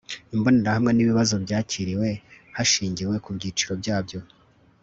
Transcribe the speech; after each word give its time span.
Imbonerahamwe 0.35 0.91
n 0.93 0.99
Ibibazo 1.03 1.35
byakiriwe 1.45 2.09
hashingiwe 2.55 3.15
ku 3.23 3.29
byiciro 3.37 3.73
byabyo 3.81 4.19